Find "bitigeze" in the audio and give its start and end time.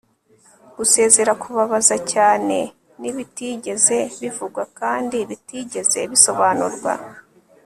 3.15-3.97, 5.29-5.99